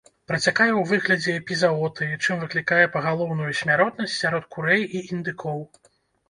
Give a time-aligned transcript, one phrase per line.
[0.29, 5.63] Працякае ў выглядзе эпізаотыі, чым выклікае пагалоўную смяротнасць сярод курэй і індыкоў.